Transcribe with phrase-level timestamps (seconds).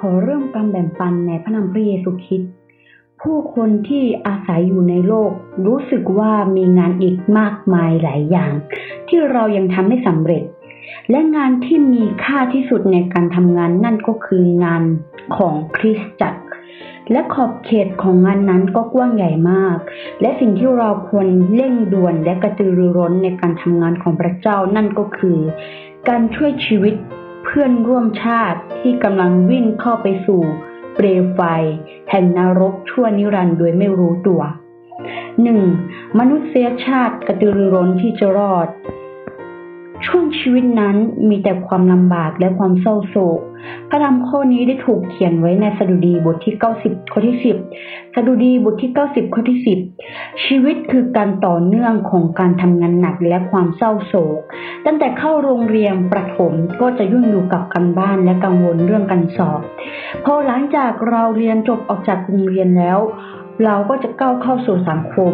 [0.00, 2.52] ขอเริ่มการแบ่งปันในพระนามพระเยซูคริสต์
[3.22, 5.30] ผู้คนที่อาศัยอยู่ในโลก
[5.66, 8.52] รู้สึกว่ามีงานอีกมากมายหลายอย่าง
[9.08, 10.42] ที่เรายังทำไม่สำเร็จ
[11.10, 14.82] และงานที่มีค่าที่สุดในการทำงานนั่นก็คืองาน
[15.36, 16.42] ของคริสตจักร
[17.12, 19.78] และขอบเขตของงานนั้นก็กว้างใหญ่มาก
[20.20, 25.38] และสิ่งที่เราควรเร่งด่วนและกระตือรือร้นในการทำงานของพระเจ้านั่นก็คือ
[26.08, 26.94] การช่วยชีวิต
[27.54, 30.42] พื่อนร่วมชาติที่กำลังวิ่งเข้าไปสู่
[30.94, 31.40] เปลวไฟ
[32.10, 34.42] แห่งนรกชั่วนิรันดร์โดยไม่รู้ตัว
[35.50, 36.18] 1.
[36.18, 38.68] มนุษยชาติกระตือรือร้นที่จะรอด
[40.06, 40.96] ช่วงชีวิตนั้น
[41.28, 43.40] มีแต่ความลำบากและความเศร้าโศก
[43.90, 47.36] พระธรรมข้อนี้ได้ถูกเขียนไว้ในสดุดีบทที่ 90 ข้อที่
[47.76, 49.58] 10 สดุดีบทที่ 90 ข้อที่
[50.02, 54.40] 10 ชีวิตคือการต่อเนื่องของการทำงานหนักและความเศร้าโศก
[54.86, 59.60] ตั้งแต่เข้าโรงเรียนประถมก็จะยุ่งอยู่กับการบ้านและกังวลเรื่องการสอบ
[60.24, 62.98] พอหลังจากเราเรียนจบออกจากโรงเรียนแล้ว
[63.64, 65.32] เราก็จะก้าวเข้าสู่สังคม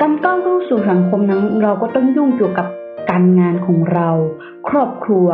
[0.00, 2.66] การก้าวเข้าสู่สังคมนั้นเราก็ต้องยุ่งเกี่ยวกับ
[3.18, 4.10] การงานของเรา
[4.68, 5.28] ครอบครัว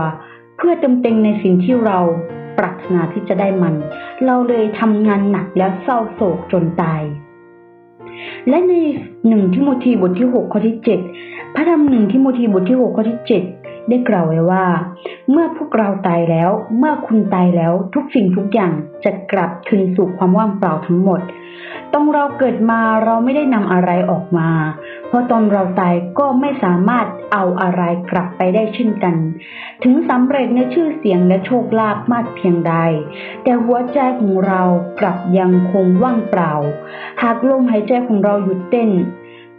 [0.57, 1.99] เพื่อเต็มเต็งในสิ่งที่เรา
[2.59, 3.75] ปรารถนาที่จะได้มัน
[4.25, 7.03] เราเลยทำงานหนักและเศร้าโศกจนตาย
[8.49, 8.73] และใน
[9.29, 11.01] หนึ่งทิโมธีบทที่หกข้อที่เจ็ด
[11.55, 13.43] พระธรรมหนึ่งทิโมธีบทที่หกข้อที่เจ็ด
[13.89, 14.65] ได้กล่าวไว้ว่า
[15.31, 18.73] เมื่อพวกเราตายแล้ว เมื่อคุณตายแล้วทุกสิ่งทุกอย่าง
[19.05, 21.21] จะกลับคืนสู่ความว่างเปล่าทั้งหมด
[21.93, 24.51] ตอนเราเกิดมาเราไม่ได้นำอะไรออกมา
[25.09, 29.17] เพราะตอนเราตายก็ไม่สามารถเอาอะไรกลับไปได้เช่นกัน
[29.83, 32.75] ถึงสำเร็จในชื่อเสียงและโชคลาภมากเพียงใด
[33.43, 34.63] แต่หัวใจของเรา
[35.01, 36.53] กลับยังคงว่างเปล่า
[37.23, 38.91] หากลมหายใจของเราหยุดเต้น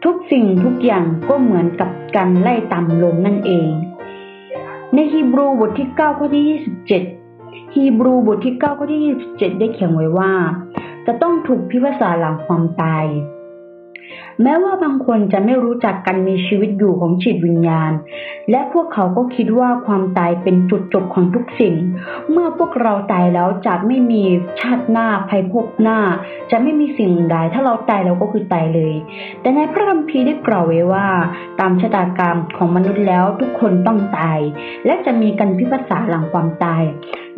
[0.04, 3.70] ทุกสิ่งทุกอย่างก็เหมือนกับการไล่ตามลมนั่นเอง
[4.96, 6.44] ในฮีบรูบทที่ 9 ข้อที่
[7.14, 9.02] 27 ฮีบรูบทที่ 9 ข้อที่
[9.32, 10.32] 27 ได้เขียนไว้ว่า
[11.06, 13.06] จะต้องถูกพิพากษาหลังความตาย
[14.42, 17.92] แม้ว่าบางคนจะไม่รู้จักการมีชีวิตอยู่ของจิตวิญญาณ
[18.52, 21.76] และพวกเขาก็คิดว่าความตายเป็นจุดจบของทุกสิ่ง
[22.32, 24.24] เมื่อพวกเราตายแล้วจะไม่มี
[24.60, 26.00] ชาติหน้าภัยพบหน้า
[26.52, 28.94] จะไม่มีสิ่งใดถ้าเราตายเราก็คือตายเลย
[29.42, 31.08] แต่ในพระคัมภีร์ได้กล่าวไว้ว่า
[31.60, 34.40] ตามชะตากรรมของมนุษย์แล้วทุกคนต้องตาย
[34.86, 36.84] และจะมีการพิพากษาหลังความตาย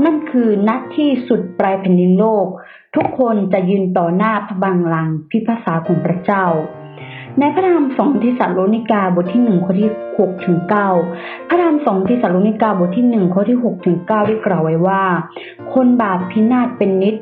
[0.03, 2.47] นั่นคือนัดที่สุดปลายแผ่นดินโลก
[2.95, 6.45] ทุกคนจะยืนต่อหน้าพระบังลังพิพากษาของพระเจ้า
[7.39, 10.89] ในพระธรรมสองทิสาโลนิกาบทที่หนึ่งข้อที่หกถึงเก้า
[11.47, 15.03] พระธรรมสองทิสาโลนิกาบทที่หนึ่งข้อที่หกถึงเก้าได้กล่าวไว้ว่า
[15.73, 17.15] คนบาปพินาศเป็นนิด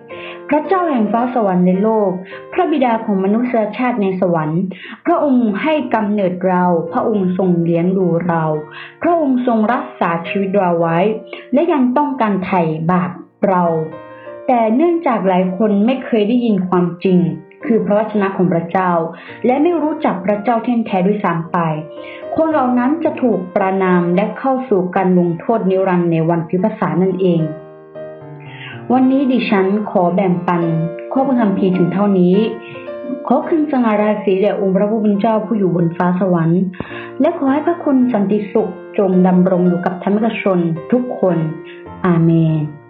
[0.49, 2.09] พระเจ้าแห่งฟ้าสวรรค์ในโลก
[2.53, 4.61] พระบิดาของมนุษยชาติในสวรรค์
[5.05, 6.63] พระองค์ให้กำเนิดเรา
[6.93, 8.43] พระองค์ทรงเลี้ยงดูเรา
[9.01, 10.99] พระองค์ทรงรักษาชีวิตเราไว้
[11.53, 13.11] และยังต้องการไถ่บาป
[13.47, 13.63] เรา
[14.47, 17.19] แต่เนื่องจากหลายคนไม่เคยได้ยินความจริง
[17.65, 18.91] คือพระวจนะของพระเจ้า
[19.45, 21.57] และไม่รู้จักพระเจ้าเที่แท้ด้วยซ้ำไป
[22.35, 27.41] คนเหล่านั้นจะถูกประนามและเข้าสู่การลงโทษนิรันดร์ในวันพิพากษานั่นเอง
[28.93, 30.61] วันนี้ดิฉันขอแบ่งปัน
[31.13, 32.35] ข้อพระคัมภีร์ถึงเท่านี้
[33.27, 36.63] ขอคืนสง่าราศีแด่องค์พระผู้เป็นเจ้าผู้อยู่บนฟ้าสวรรค์
[37.21, 40.59] และขอให้พระคุณสันติสุขจงดำรงอยู่กับธรรมิกชน
[40.91, 41.37] ทุกคน
[42.05, 42.82] อาเมน